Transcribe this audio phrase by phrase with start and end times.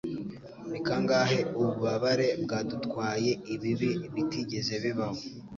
[0.69, 5.21] Ni kangahe ububabare bwadutwaye ibibi bitigeze bibaho.”